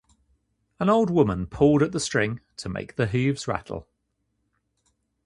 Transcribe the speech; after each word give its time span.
An 0.79 0.89
old 0.89 1.11
woman 1.11 1.45
pulled 1.45 1.83
at 1.83 1.91
the 1.91 1.99
string 1.99 2.39
to 2.57 2.67
make 2.69 2.95
the 2.95 3.05
hooves 3.05 3.47
rattle. 3.47 3.87